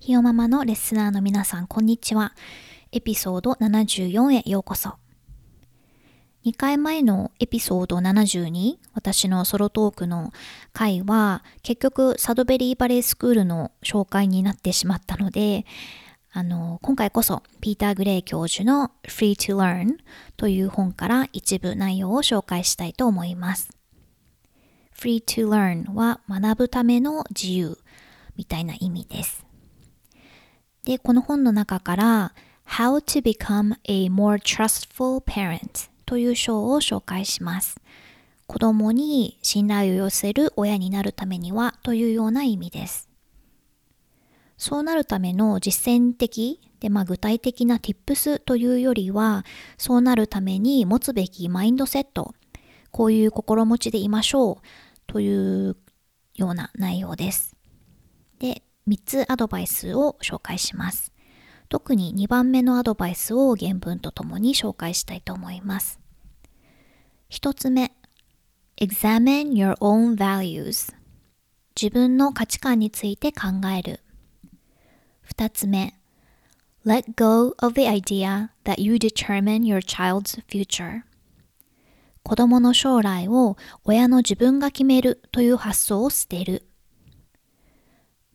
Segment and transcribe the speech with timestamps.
[0.00, 2.32] ひよママのレッスナーの皆さん、こんにちは。
[2.92, 4.94] エピソード74へようこそ。
[6.46, 10.32] 2回前のエピソード72、私のソロトークの
[10.72, 15.66] 回は、結局サドベリーバレースクールの紹介になってしまったので、
[16.30, 19.96] あの、今回こそ、ピーター・グレイ教授の Free to Learn
[20.36, 23.68] という本から一部内容を紹介したいと思います。
[24.96, 27.78] Free to Learn は学ぶための自由
[28.36, 29.47] みたいな意味です。
[30.88, 32.34] で、この本の中から
[32.66, 37.78] How to become a more trustful parent という章を紹介します。
[38.46, 43.10] 子供に信頼を寄せる親になるためにはというような意味です。
[44.56, 49.44] そうなるための実践的で、まあ、具体的な tips というよりは、
[49.76, 52.34] そうなるために持つべきマインドセット、
[52.92, 54.56] こういう心持ちでいましょう
[55.06, 55.76] という
[56.34, 57.54] ような内容です。
[58.38, 61.12] で、3つアドバイスを紹介します。
[61.68, 66.00] 特に2番目のアドバイスを原文とともに紹介したいと思います。
[67.30, 67.92] 1つ目、
[68.80, 70.94] examine your own values
[71.80, 74.00] 自分の価値観について考える。
[75.30, 75.94] 2つ目、
[76.86, 81.02] let go of the idea that you determine your child's future
[82.22, 86.67] 子供の将来を親の自分が決めるという発想を捨てる。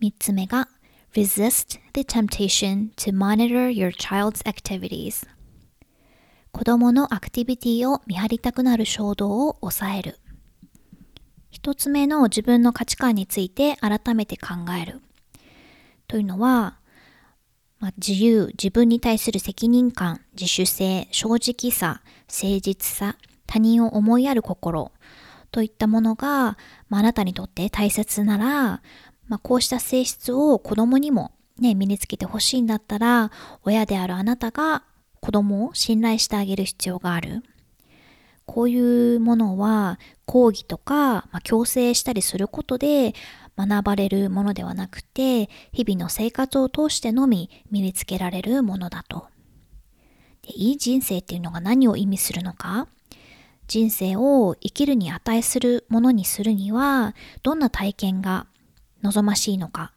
[0.03, 0.67] 3つ目が
[1.15, 5.25] Resist the temptation to monitor your child's activities.
[6.51, 10.19] 子供のアクティビティを見張りたくなる衝動を抑える。
[11.51, 14.99] 一つ目の自分の価値観について改めて考える。
[16.09, 16.79] というのは、
[17.79, 23.15] まあ、自由、自分に対する責任感、自主性、正直さ、誠実さ、
[23.47, 24.91] 他人を思いやる心
[25.51, 26.57] といったものが、
[26.89, 28.81] まあ、あなたにとって大切なら、
[29.27, 33.31] まあ、こうした性質を子供にもね、身につけてほしいんだったら、
[33.63, 34.83] 親であるあなたが
[35.19, 37.43] 子供を信頼してあげる必要がある。
[38.45, 43.13] こういうものは講義とか、まあ、強制したりすることで
[43.57, 49.27] 学ばれるものではなくて、日々の生活を通してのみ身につけられるものだと。
[50.41, 52.87] でいい人生っていうのが何を意味するのか？
[53.67, 58.47] 人生を生きるに値するものにするには、どんな体験が
[59.03, 59.93] 望ましいのか。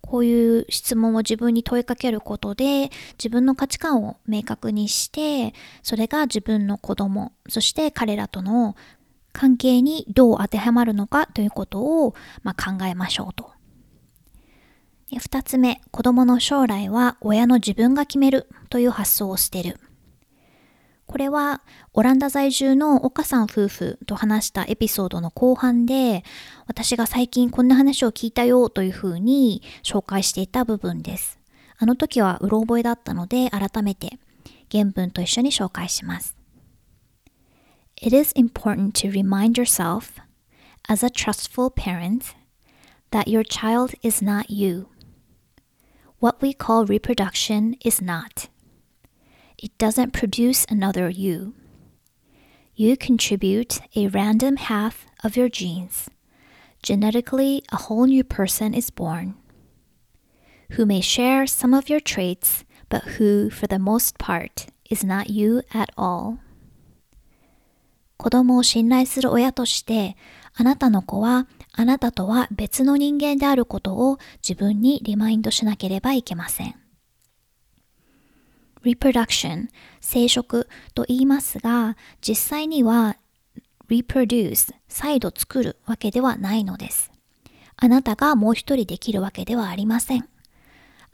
[0.00, 8.76] こういう質問を自分に問いかけることで自分の価値観を明確にしてそれが自分の子供そして彼らとの
[9.32, 13.52] 関係にどう当てはまるのかということを、まあ、考えましょうと。
[15.18, 19.78] 二つ目、子供の将来は親の自分が決めるという発想を捨てる。
[21.06, 26.24] これはオランダ在住の岡さん夫婦と話したエピソードの後半で
[26.66, 31.38] 私が最近こんな話を聞いたよというふうに紹介していた部分です。
[31.78, 34.18] あの時はうろ覚えだったので改めて
[34.70, 36.36] 原文と一緒に紹介します。
[38.00, 40.22] It is important to remind yourself
[40.88, 42.34] as a trustful parent
[43.10, 44.86] that your child is not you.
[46.20, 48.51] What we call reproduction is not.
[49.62, 51.54] It doesn't produce another you.
[52.74, 56.10] You contribute a random half of your genes.
[56.82, 59.36] Genetically, a whole new person is born,
[60.72, 65.30] who may share some of your traits, but who, for the most part, is not
[65.30, 66.38] you at all.
[68.16, 70.16] 子供を信頼する親として、
[70.54, 76.81] あなたの子はあなたとは別の人間であることを自分にリマインドしなければいけません。
[78.84, 79.68] Reproduction
[80.00, 83.16] 生殖と言いますが実際には
[83.88, 87.10] reproduce 再度作るわけではないのです。
[87.76, 90.28] あなたがもう一人できるわけではありません。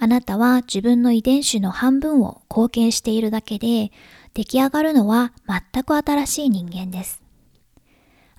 [0.01, 3.91] あなたは自分の遺伝子の半分を貢献しているだけで
[4.35, 5.33] 出来上がるのは
[5.73, 7.23] 全く新しい人間です。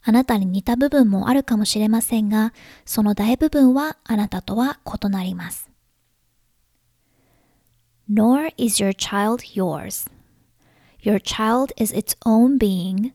[0.02, 2.54] あなたに似た部分もあるかもしれませんが
[2.86, 5.69] その大部分はあなたとは異なります。
[8.09, 10.07] nor is your child yours.
[11.01, 13.13] Your child is its own being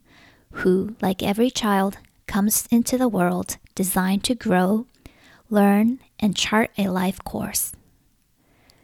[0.53, 1.97] who, like every child,
[2.27, 4.86] comes into the world designed to grow,
[5.50, 7.74] learn, and chart a life course.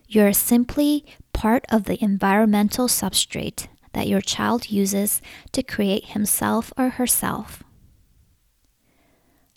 [0.08, 5.22] You're simply part of the environmental substrate that your child uses
[5.52, 7.64] to create himself or herself.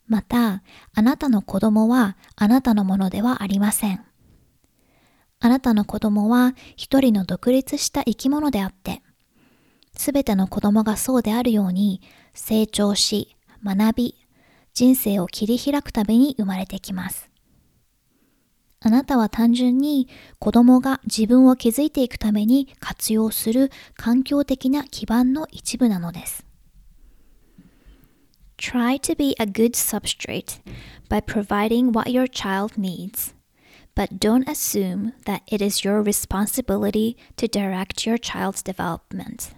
[0.07, 0.63] また、
[0.95, 4.05] あなたの子供はあなたのものではありません。
[5.46, 9.02] あなたの子供は一人の独立した生き物であって、
[9.94, 12.00] すべての子供がそうであるように
[12.34, 14.16] 成長し、学び、
[14.74, 17.30] 人生を切り開くために生まれてきます。
[18.80, 20.08] あなたは単純に
[20.40, 26.46] 子供が自分を築いていくために活用する環境的な基盤の一部なのです。
[28.58, 30.62] Try to be a good substrate
[31.10, 33.36] by providing what your child needs,
[33.96, 39.56] but don't assume that it is your responsibility to direct your child's development.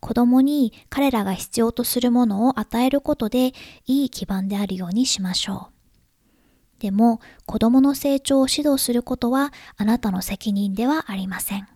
[0.00, 3.54] 子供に彼らが必要とするものを与えることで
[3.86, 6.80] いい基盤であるようにしましょう。
[6.80, 11.66] でも子供の成長を指導することはあなたの責任ではありません。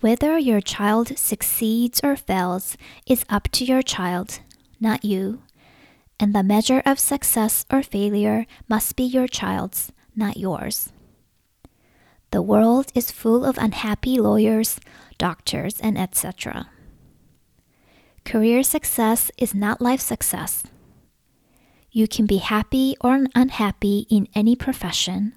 [0.00, 4.40] Whether your child succeeds or fails is up to your child,
[4.80, 5.40] not you.
[6.18, 10.92] And the measure of success or failure must be your child's, not yours.
[12.30, 14.80] The world is full of unhappy lawyers,
[15.18, 16.68] doctors, and etc.
[18.24, 20.64] Career success is not life success.
[21.90, 25.34] You can be happy or unhappy in any profession,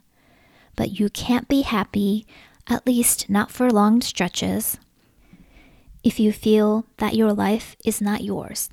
[0.75, 2.25] but you can't be happy,
[2.68, 4.80] at least not for long stretches,
[6.03, 8.69] if you feel that your life is not yours.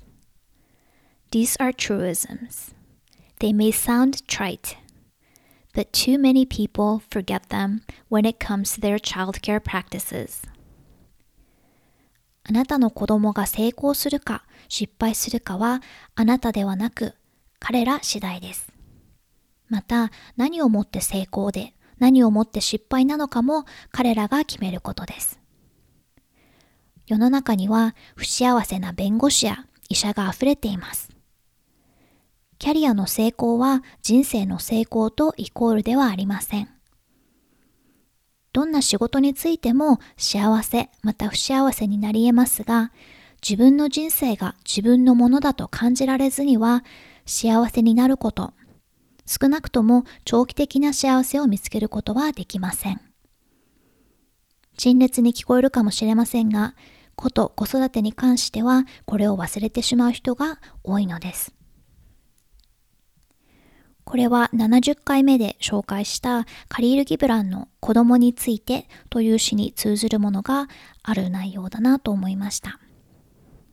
[1.35, 2.73] These are truisms.
[3.39, 4.77] They may sound trite,
[5.73, 10.47] but too many people forget them when it comes to their childcare practices.
[12.45, 15.81] あなたの子供が成功するか失敗するかは
[16.15, 17.15] あなたではなく
[17.59, 18.71] 彼ら次第です。
[19.67, 25.41] また何をもって成功で何をもって失敗なのかも彼らが決めることです。
[27.07, 31.14] 世の中には不幸せな弁護士や医者が溢れています。
[32.57, 36.69] キャリアの成功は人生の成功とイコールではありません。
[38.53, 42.91] どんな仕事についても幸せまた不幸せになり得ますが、
[43.47, 46.83] 自分の人生が自分のものだと感じられずには
[47.25, 48.53] 幸せになること、
[49.25, 53.01] 少なくとも長期的な幸せを見つけることはできません。
[54.77, 56.75] 陳列に聞こえるかもしれませんが、
[57.15, 61.54] 子と子育てに関してはこれを忘れてしまう人が多いのです。
[64.05, 70.67] これは70回目で紹介したカリール・ギブランの子供についてという詩に通ずるものが
[71.03, 72.79] ある内容だなと思いました。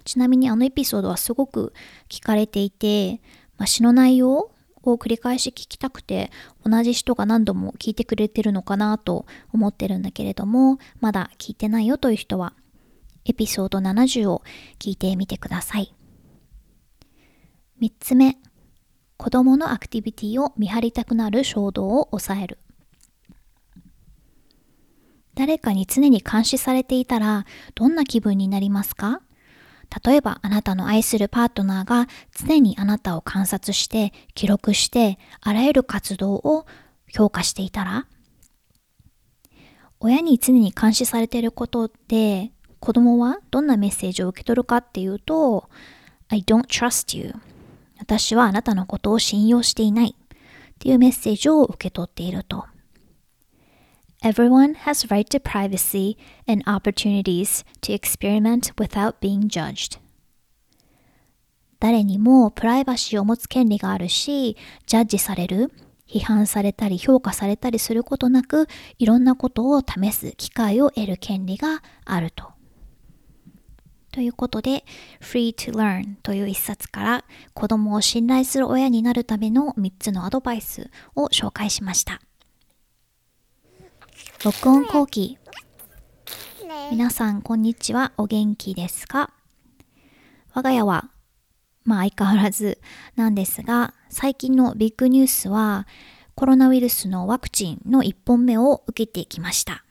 [0.04, 1.72] ちなみにあのエピソードはすごく
[2.08, 3.20] 聞かれていて、
[3.56, 4.50] まあ、詩の内容
[4.82, 6.30] を繰り返し聞きたくて
[6.64, 12.54] 同じ人が何度も聞いてくれてるのかなと思ってるんだけれどもまだ聞いてないよという人は
[13.24, 14.42] エピソード70を
[14.80, 15.94] 聞いてみてください
[17.80, 18.38] 3つ目
[19.22, 22.58] 子供のアクティビティを見張りたくなる衝動を抑える。
[25.36, 27.46] 誰かに常に監視されていたら
[27.76, 29.20] どんな気分になりますか？
[30.04, 36.66] 例えばあなたの愛するパートナーが常にあなたを観察して記録してあらゆる活動を
[37.08, 38.08] 評価していたら？
[40.00, 45.70] 親に常に監視されていることで子供はどんなメッセージを受け取るかっていうと
[46.28, 47.32] I don't trust you.
[48.02, 52.66] 私はあなたのことを信用していないっていうメッセージを受け取っていると
[54.24, 56.16] Everyone has right to privacy
[56.48, 60.00] and opportunities to experiment without being judged.
[61.78, 64.56] 誰にもプライバシーを持つ権利があるし、
[64.86, 65.72] ジャッジされる、
[66.08, 68.68] 批判されたり評価されたりすることなく、
[69.00, 72.51] いろんなことを試す機会を得る権利があると。
[74.12, 74.84] ということで、
[75.20, 82.20] Free to Learn という一冊から子供を信頼する親になるための3つのアドバイスを紹介しました。
[84.44, 85.38] 録音後期。
[86.90, 88.12] 皆さんこんにちは。
[88.18, 89.30] お元気ですか？
[90.52, 91.08] 我が家は
[91.84, 92.78] まあ相変わらず
[93.16, 95.86] なんですが最近のビッグニュースは
[96.34, 99.84] コロナウイルスのワクチンの1本目を受けてきました。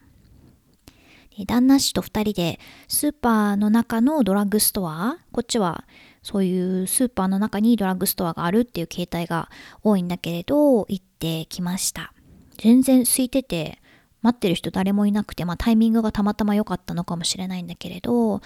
[1.45, 5.85] 旦那氏と2人でスーパーの中のドラッグストアこっちは
[6.23, 9.49] そういうスーパーの中にドラッグストアがあるっていう形態が
[9.83, 12.13] 多いんだけれど行ってきました。
[12.57, 13.79] 全然空いてて
[14.21, 18.41] 待ってる人誰もいなくて、まあ、タイミングがたまたま良かったのかもしれないんだけれど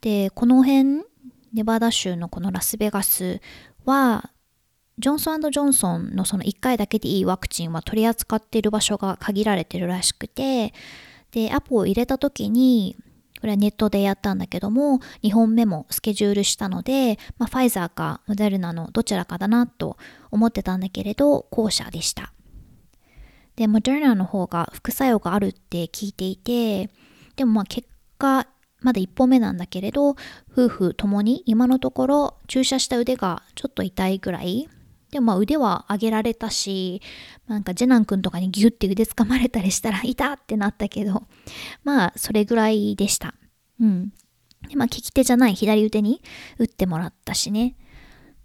[0.00, 1.04] でこの辺
[1.54, 3.40] ネバダ州のこのラスベガス
[3.84, 4.30] は
[4.98, 10.74] ジョンソンジョンソンのその1回だけでいいワクチンは取り扱っている場所が限られてるらしくて
[11.32, 12.96] でアポを入れた時に
[13.40, 19.96] これはネットでやったんだけども2本目もスケジュールしたので、まあ、ファイザーかモデルナのどちらかだなと
[20.30, 22.32] 思ってたんだけれど後者でした。
[23.56, 26.88] でモデルナの方が副作用があるって聞いていて
[27.36, 28.46] でもまあ結果
[28.80, 30.10] まだ1本目なんだけれど
[30.52, 34.68] 夫婦ともに今のところ注射した腕がちょっと痛いぐらい
[35.12, 37.02] でもまあ腕は上げられたし、
[37.46, 41.24] なんかジェナン君とかにギュッて腕掴まれたりしたら、 いたってなったけど、
[41.84, 43.34] まあそれぐらいでした。
[43.78, 44.12] うん。
[44.68, 46.22] でまあ利き手じゃない左腕に
[46.58, 47.76] 打ってもらったしね。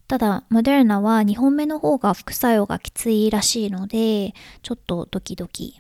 [0.10, 5.80] ただ、モデルナは2本目の方が副作用がきついらしいので、ちょっとドキドキ。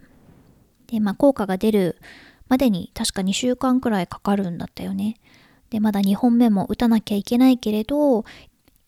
[0.87, 1.97] で、まあ効果が出る
[2.47, 5.17] までに確か2週間くらいかかるんだったよね。
[5.69, 8.23] で、まだ2本目も打たなきゃいけないけれど、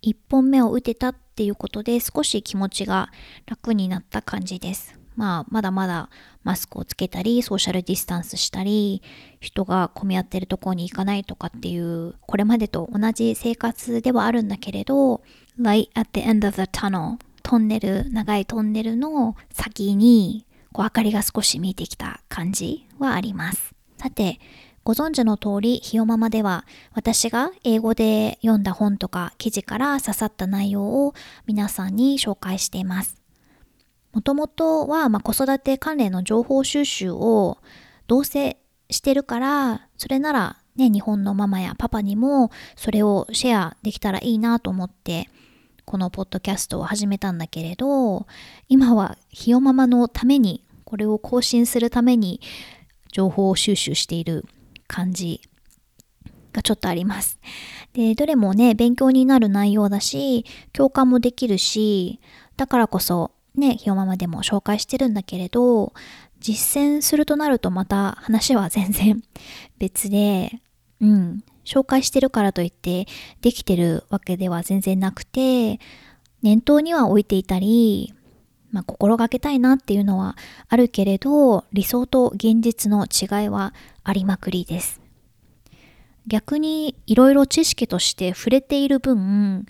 [0.01, 3.13] 1本目を打てたっていうことで少し気持ちが
[3.45, 4.99] 楽になった感じです。
[5.15, 6.09] まあ、まだまだ
[6.43, 9.01] マスクをつけたり、ソーシャルディスタンスしたり、
[9.39, 15.21] 人が混み合ってるとこに行かないとかっていう、これまでと同じ生活ではあるんだけれど、
[15.57, 23.73] light at the end of the tunnel トンネル、長いトンネルの先に、こう明かりが少し見えてきた感じはあります。
[23.97, 24.39] さて、
[24.83, 31.13] ご存知の通り、ひよままでは私が英語で読んだ本とか記事から刺さった内容を
[31.45, 33.21] 皆さんに紹介しています。
[34.11, 37.59] もともとは、ま子育て関連の情報収集を
[38.07, 38.57] どうせ
[38.89, 45.29] してるから、それならね、日本のママやパパにもそれをシェアできたらいいなと思って、
[45.85, 48.25] このポッドキャストを始めたんだけれど、
[48.67, 52.41] 今はひよママのために、これを更新するために
[53.11, 54.45] 情報収集している
[54.89, 55.39] 感じ
[56.51, 57.39] がちょっとあります。
[57.93, 62.19] で、どれもね、勉強になる内容だし、共感もできるし、
[62.57, 65.93] だからこそ、ね、ひよままでも紹介してるんだけれど、
[66.39, 69.23] 実践するとなるとまた話は全然
[69.77, 70.61] 別で、
[71.01, 73.07] うん、紹介してるからといって
[73.41, 75.79] できてるわけでは全然なくて、
[76.41, 78.13] 念頭には置いていたり、
[78.71, 83.73] まあ、心がけたいなっていうのはあるけれど、理想と現実の違いは
[84.03, 85.01] ありまくりです。
[86.27, 89.65] 逆にいろいろ知識として触れている分、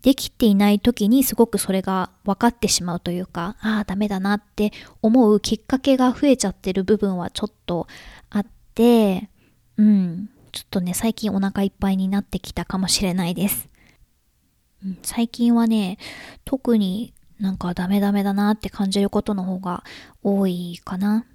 [0.00, 7.86] できていない時にすごくそれが分かってしまうというか、ああ、ダメだなって思うきっかけが増えちゃってる部分はちょっと
[8.30, 9.28] あって、
[9.76, 13.68] うん、ちょっとね、最近お腹いっぱいになってきたかもしれないです。
[15.02, 15.98] 最近はね、
[16.44, 19.82] 特になんかダメダメだなって感じることの方が
[20.22, 21.26] 多いかな。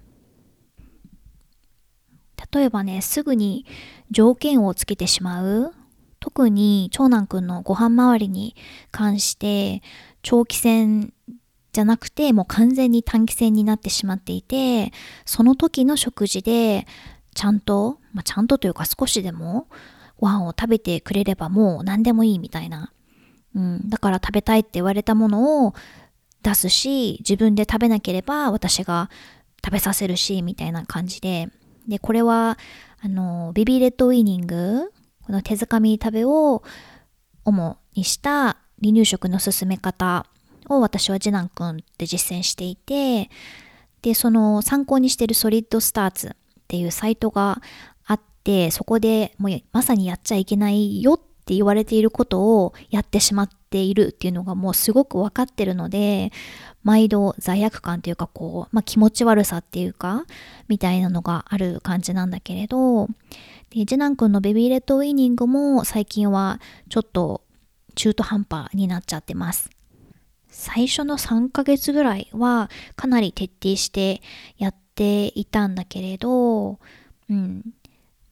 [2.50, 3.66] 例えばね、すぐに
[4.10, 5.74] 条件をつけてしまう。
[6.18, 8.56] 特に長男くんのご飯周りに
[8.90, 9.82] 関して
[10.22, 11.12] 長期戦
[11.72, 14.92] じゃなくてもう完全に短期戦になってしまっていて、
[15.26, 16.86] その時の食事で
[17.34, 19.68] ちゃんと、まあ、ちゃんとというか少しでも
[20.16, 22.94] ご飯を食べてくれればもう何でもいいみたいな。
[23.54, 25.74] うん、だから食べたいって言われたものを
[26.42, 29.10] 出すし、自分で食べなければ私が
[29.64, 31.48] 食べさせるし、みたいな感じで。
[31.88, 32.58] で、これは、
[33.00, 34.92] あの、ベビレッドウィーニング、
[35.24, 36.62] この手づかみ食べを
[37.44, 40.26] 主にした離乳食の進め方
[40.68, 43.30] を私は次男くんって実践していて、
[44.02, 46.32] で、その参考にしてるソリッドスターツっ
[46.68, 47.60] ていうサイトが
[48.06, 56.30] あって、そこでもうまさにやっちゃいけないよっって言われていることをやってしまっているっていうのがもうすごく分かってるので、
[56.82, 60.26] 毎度罪悪感というかこう、まあ、気持ち悪さっていうか、
[60.68, 63.06] みたいなのがある感じなんだけれど、
[63.70, 67.40] で、次男くんのベビーレッドウィーニングも最近はちょっと
[67.94, 69.70] 中途半端になっちゃってます。
[70.50, 74.20] 最初の3ヶ月ぐらいはかなり徹底して
[74.58, 76.78] やっていたんだけれど、
[77.30, 77.62] うん、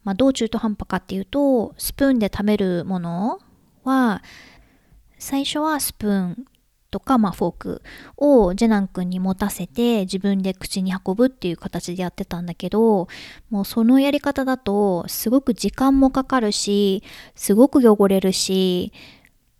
[0.07, 3.41] まあ、どう中途半端かっていうと、スプーンで食べるもの
[3.83, 4.23] は、
[5.19, 6.45] 最初はスプーン
[6.91, 7.81] とか、まあ、フォーク
[8.15, 13.09] をジェナン君に持たせて自分で口に運ぶっていう形でやってたんだけど、
[13.49, 17.03] もうそのやり方だとすごく時間もかかるし、
[17.35, 18.93] すごく汚れるし、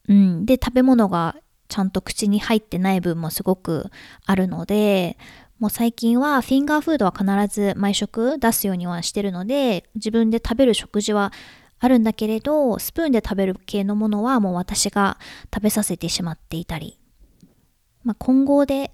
[0.07, 1.35] うん、で食べ物が
[1.67, 3.91] ちゃんと口に入ってない分もすごく
[4.25, 5.17] あるので、
[5.59, 11.33] もう最近はフィンガーフードは必ず毎食出すようにはしてるので、自分で食べる食事は
[11.79, 15.17] あるんだけれど、スプーンで食べる系のものはもう私が
[15.53, 16.99] 食べさせてしまっていたり。
[18.03, 18.91] まあ、混合で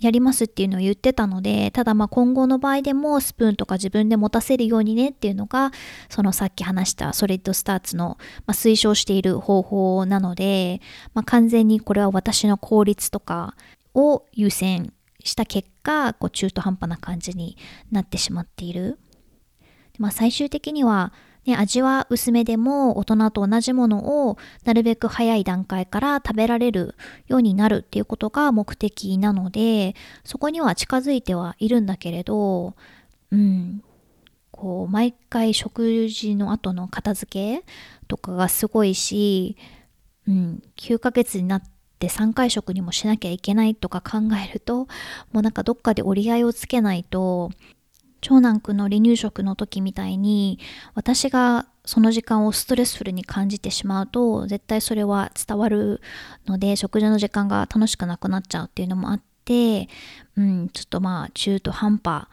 [0.00, 5.72] やりますっていうのを言ってたので、ただまあ今後の場合でもスプーンとか自分で持たせるようにねっていうのが、
[6.08, 10.80] そのさっき話したソリッドスターツの、まあ、推奨している方法なので、
[11.12, 13.56] まあ、完全にこれは私の効率とか
[13.94, 14.93] を優先
[15.24, 17.56] した結果、こう中途半端な感じに
[17.90, 19.00] なってしまっている。
[19.98, 21.12] まあ最終的には、
[21.46, 26.94] ね、味は薄めでも大人と同じものをなるべく早い段階から食べられる
[27.26, 32.74] ようになるっていうことが目的なのでそこには近づいてはいるんだけれど
[33.30, 33.82] うん
[34.50, 37.64] こう毎回食事の後の片付け
[38.08, 39.58] とかがすごいし、
[40.26, 41.73] うん、9ヶ月になって
[42.08, 44.18] 3回食にもしなきゃいけないとか考
[44.48, 44.86] えると
[45.32, 47.50] もうなんかどっかで折り合いをつけないと
[48.20, 50.58] 長男くんの離乳食の時みたいに
[50.94, 56.00] 私がその時間をストレスフルに感じてしまうと絶対それは伝わる
[56.46, 59.88] ので食事の時間が楽しくなくなっちゃうっていうのもあって、
[60.36, 62.28] うん、ちょっとまあ中途半端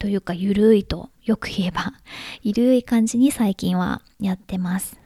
[0.00, 1.92] というかゆるいとよく言えば
[2.42, 4.98] ゆるい感じに最近はやってます。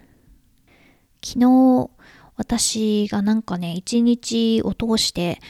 [1.25, 1.91] 昨日
[2.42, 5.40] 私がなんかね一日を通して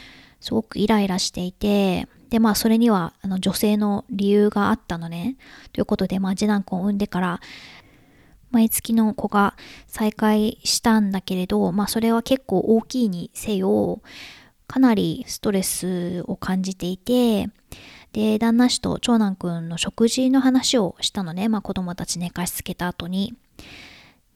[0.41, 5.37] すごくイライラしていてで、まあ、それには、あの、女性の理由があったのね。
[5.75, 7.41] ということで、まあ、次男子を産んでから、
[8.51, 9.55] 毎月の子が
[9.87, 14.01] 再会したんだけれど、まあ、それは結構大きいにせよ、
[14.67, 17.51] かなりストレスを感じていて、
[18.15, 21.51] で、旦那氏と長男くんの食事の話をしたのね。
[21.51, 23.35] まあ、子供たち寝かしつけた後に。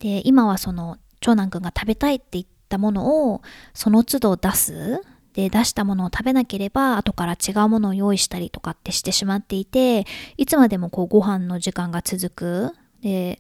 [0.00, 3.42] で、今はその、長男くんが食べたいって言ったものを、
[3.74, 5.00] その都度出す。
[5.32, 10.06] で出したものを食べなければ後から違うものを用意したりとかってしてしまっていて
[10.38, 12.74] いつまでもこうご飯の時間が続く。
[13.02, 13.38] で、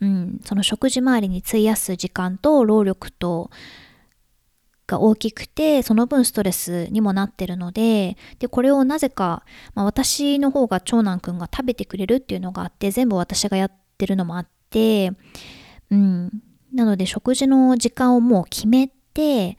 [0.00, 3.50] うん、その食事周りに費やす時間と労力と
[4.86, 15.12] が大きくてその分ストレスにもなってるのででこれをなぜか、まあ、私の方が長男くんが食べてくれるっていうのがあって全部私がやってるのもあって
[15.90, 16.30] うん
[16.74, 19.56] なので食事の時間をもう決めて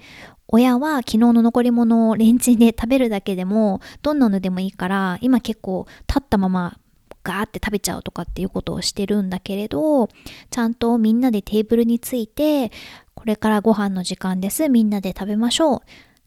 [0.48, 6.78] 親は昨日の残り物をレンチンで食べるだけでもどんなのでもいいから今結構立ったまま
[7.24, 10.08] ガーって食べちゃうとかっていうことをしてるんだけれど
[10.52, 12.72] ちゃんとみんなでテーブルについて
[13.16, 15.82] これからご飯の時間ですみんなで食べましょう。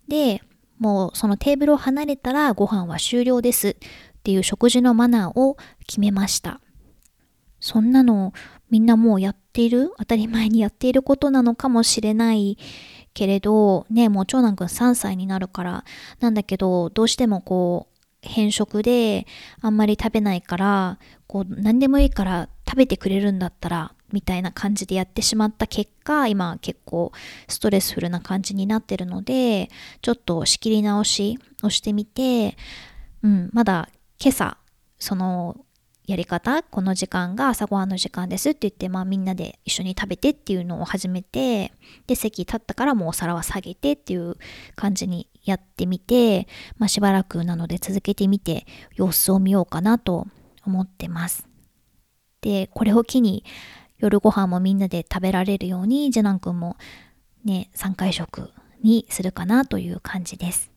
[0.08, 0.42] で
[0.78, 3.74] もうそのテーブルを離れたらご飯は終了ですっ
[4.22, 6.60] ていう食事のマナーを決めました。
[7.60, 8.32] そんなの
[8.70, 9.92] みんなもうやっている？
[9.98, 12.58] 当たり前にやっていることなのかもしれない
[13.14, 15.84] けれど、ね、もう長男くん3歳になるから、
[16.20, 19.26] なんだけど、どうしてもこう、変色で
[19.60, 27.12] あんまり食べないから、こう、何でもいいから食べてくれるんだったら、みたいな感じでやってしまった結果、今結構
[27.46, 29.68] ストレスフルな感じになってるので、
[30.02, 32.56] ちょっと仕切り直しをしてみて、
[33.22, 34.58] うん、まだ今朝、
[34.98, 35.64] その
[36.08, 41.70] やり方この時間が朝ごはんの時間ですって言って、まあ、みんなで一緒に食べてっていうのを始めて
[42.06, 44.36] で席立ったからもうお皿は下げてっていう
[44.74, 50.26] 感じにやってみて、まあ、しばらくなので続けてみて様子を見ようかなと
[50.64, 51.46] 思ってます。
[52.40, 53.44] でこれを機に
[53.98, 56.78] 夜ご飯もみんなで食べられるように次男くんも
[57.44, 58.50] ね3回食
[58.82, 60.70] にするかなという感じです。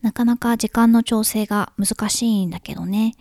[0.00, 3.14] なかなか時間の調整が難しいんだけどね。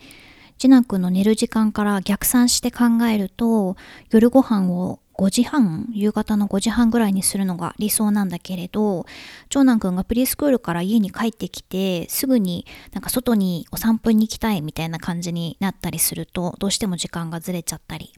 [0.62, 3.78] 次男くんの寝る時間から逆算して考えると
[4.12, 9.08] 夜ご飯を5時半夕方の5時半ぐらいにするのが理想なんだけれど
[9.50, 18.14] 長男くんがプリスクールから家に帰ってきてすぐになんか外にお散歩に行きたいみたいな感じになったりするとどうしても時間がずれちゃったり、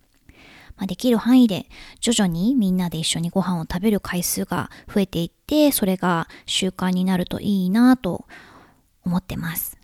[0.75, 1.67] まあ、できる範囲で
[2.01, 8.25] 徐々にみんなで一緒にご飯を食べる回数が増えていってそれが習慣になるといいなと
[9.05, 9.77] 思ってます。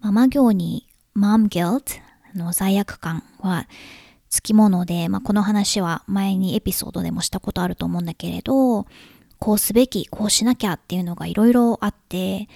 [0.00, 2.00] ママ業に mom guilt
[2.34, 3.68] の罪悪感は
[4.28, 8.86] つきもので、まあ、この話は前にエピソードでもしたことあると思うんだけれど、
[9.38, 12.48] こうすべき、こうしなきゃっていうのがいろいろあって、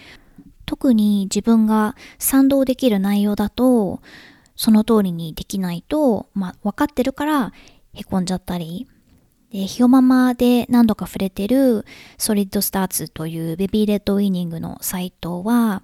[0.66, 4.00] 特に自分が賛同できる内容だと、
[4.56, 7.52] その通りにできないと、まあ、分かってるから
[7.94, 8.88] へこんじゃったり、
[9.52, 11.84] で、ひよままで何度か触れてる
[12.18, 15.82] ソリッドスターツというベビーレッドウィーニングのサイトは、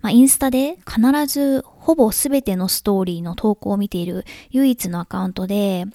[0.00, 5.86] まあ、インスタで必ずほぼ全てのストーリーの投稿を見ている唯一のアカウントで、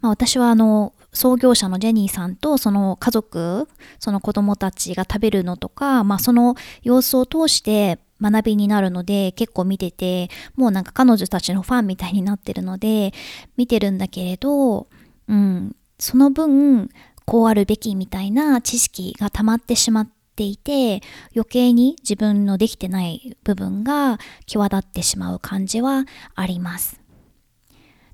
[0.00, 3.68] まあ、私はあの、創業者のジェニーさんとその家族、
[4.00, 13.12] その子供たちが食べるのとか、まあ、その様子を通して学びになるので結構見てて、もうなんか彼女たちのファンみたいになってるので
[13.56, 14.88] 見てるんだけれど、
[15.28, 16.90] うん、その分
[17.24, 21.00] こうあるべきみたいな知識が溜まってしまっていて
[21.34, 26.04] 余計に自分のできてない部分が際立ってしまう感じは
[26.34, 27.00] あります。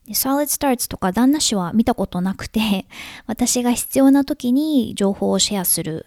[0.09, 2.87] Solid Starts とか旦那氏は見たことなくて
[3.27, 6.07] 私が必要な時に情報をシェアする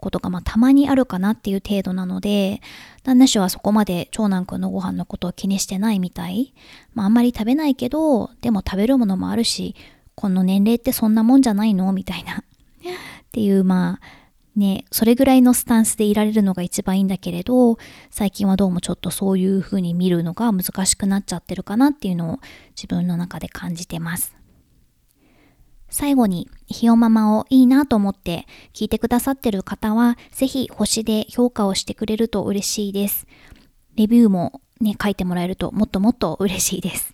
[0.00, 2.60] ことがまあたまにあるかなっていう程度なので
[3.04, 6.52] 旦那氏はそこまで長男くんのご飯のことを気にしてないみたい。
[6.94, 9.76] まああんまり食べないけどでも食べるものもあるし
[10.14, 11.92] この年齢ってそんなもんじゃないの？
[11.92, 12.42] みたいなっ
[13.32, 14.06] ていうまあ
[14.56, 17.76] ね、それぐらいのスタンスでいられるのが一番いいんだけれど、
[18.10, 22.38] 最近はどうもちょっとそういう風に見るのが難しくなっちゃってるかなっていうのを
[22.76, 24.36] 自分の中で感じてます。
[25.90, 33.26] 最後に、ひよママをいいなと思って聞いてくださってる方は、ぜひ星で評価をしてくれると嬉しいです。
[33.96, 37.13] レビューもね、書いてもらえるともっともっと嬉しいです。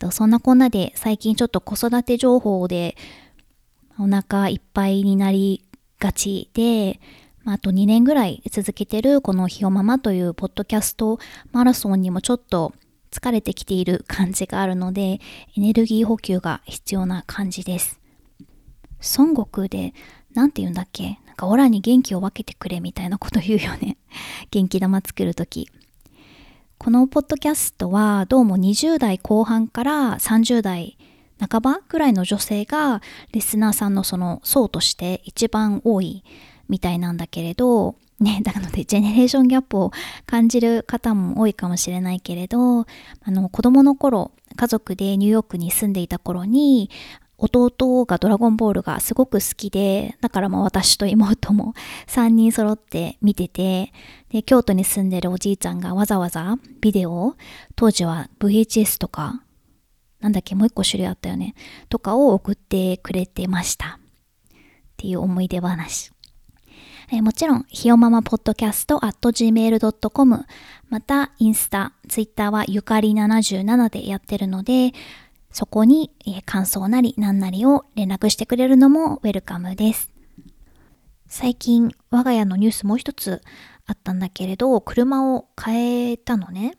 [0.00, 2.96] とそんなこんなで最近ちょっと子育て情報で
[3.98, 5.62] お腹いっぱいになり
[5.98, 6.98] がちで、
[7.44, 11.18] あと2年ぐらい続けてるこのひよママというポッドキャスト
[11.52, 12.72] マラソンにもちょっと
[13.10, 15.20] 疲れてきている感じがあるので、エ
[15.58, 18.00] ネルギー補給が必要な感じです。
[19.18, 19.92] 孫悟空で、
[20.32, 21.18] なんて言うんだっけ？
[21.26, 23.98] なんかオラに元気を分けてくれみたいなこと言うよね。
[24.50, 25.68] 元気玉作るとき。
[26.82, 30.96] このポッドキャストはどうも20代後半から30代
[31.38, 36.24] 半ばぐらいの女性がリスナーさんのその層として一番多い
[36.70, 39.92] みたいなんだけれど、ね、なのでジェネレーションギャップを
[40.24, 42.86] 感じる方も多いかもしれないけれど、あ
[43.26, 46.88] の子供の頃、家族でニューヨークに住んでいた頃に、
[47.40, 51.74] 弟がドラゴンボールがすごく好きで、だからまあ私と妹も
[52.06, 53.92] 3人揃って見てて、
[54.28, 57.36] で、京都に住んでるおじいちゃんがわざわざビデオ、
[57.76, 59.42] 当時は VHS とか
[60.20, 61.54] なんだっけ、もう一個種類あったよね。
[61.88, 63.98] とかを送ってくれてました。
[63.98, 64.56] っ
[64.96, 66.12] ていう思い出話。
[67.12, 70.46] えもちろん、ひよままポッドキャスト at gmail.com
[70.90, 74.92] また、インスタ、ツイッターはゆかり77でやってるので、
[75.50, 76.10] そこに、
[76.46, 80.10] 感想なり何なりを連絡してくれるのもウェルカムです。
[81.26, 83.42] 最近、我が家のニュースもう一つ
[83.86, 86.76] あったんだけれど、車を変えたのね。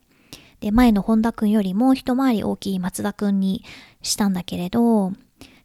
[0.61, 3.63] で、前の本田くんよりも一回り大きい松田くんに
[4.01, 5.11] したんだけれど、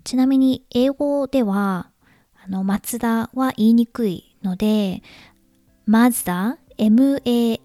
[0.05, 1.91] ちなみに英語では、
[2.45, 5.03] あの、松田は言いにくいので、
[5.85, 7.63] マズダ、M-A-Z-D-A、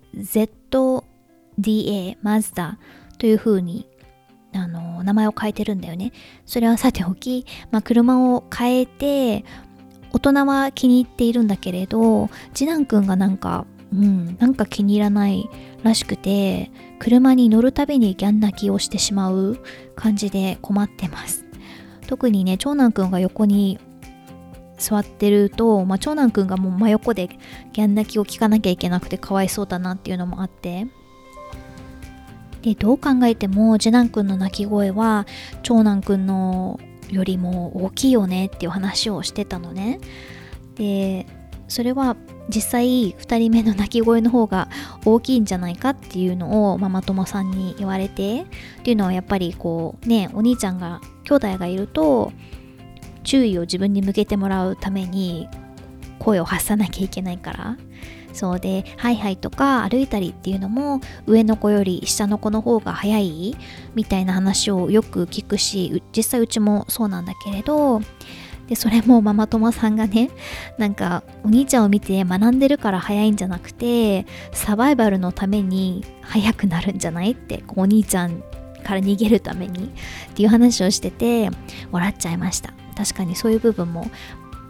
[2.22, 2.80] マズダ
[3.18, 3.88] という風に、
[4.54, 6.12] あの、名前を変えてるんだよね。
[6.46, 9.46] それはさておき、まあ、車を変えて、
[10.14, 15.50] 大人は気に入っているんだけれど、次男くんがなんか、うん、なんか気に入らない
[15.84, 19.60] らしくて、車に乗るたびにギャン泣きをしてしまう
[19.96, 21.46] 感じで困ってます。
[22.08, 23.80] 特にね、長男くんが横に
[24.78, 27.30] 座ってると、まあ、長男くんがもう真横で
[27.72, 30.88] ギャン泣きを聞かなきゃいけなくてかわいそうだなっていうのもあって。
[32.62, 35.26] で、どう考えても次男くんの泣き声は
[35.64, 40.00] 長男くんのよりも大きいよねっていう話をしてたのね。
[40.76, 41.26] で、
[41.68, 42.18] それは
[42.50, 44.68] 実際2人目の泣き声の方が
[45.06, 52.34] 大きいんじゃないかっていうのをママ友さんに言われてっていうのはやっぱりこうねお兄ちゃんが兄弟がいると
[53.24, 55.48] 注意を自分に向けてもらうために
[56.20, 57.78] 声を発さなきゃいけないから
[58.34, 63.56] そうでハイハイとか歩いたりっていうのも上の子より下の子の方が早い
[63.96, 68.02] みたいな話をよく聞くし実際うちもそうなんだけれど
[68.68, 70.30] でそれもママ友さんがね
[70.78, 78.42] なんかお兄ちゃんを見て学んでるから早いんじゃなくてサバイバルのために早くなるんじゃないってお兄ちゃん
[78.84, 79.92] から逃げるために
[80.32, 81.50] っていう話をしてて
[81.92, 82.74] 笑っちゃいました。
[82.96, 84.10] 確かにそういう部分も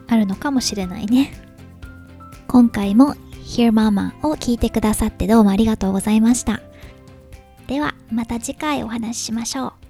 [0.08, 1.32] あるのかもしれないね。
[2.48, 3.16] 今回も
[3.52, 6.62] Hear Mama を聞いてくださってどうもありがとうございました。
[7.68, 9.81] ではまた次回お話ししましょう。